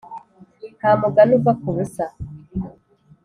[0.77, 2.05] Nta mugani uva ku busa.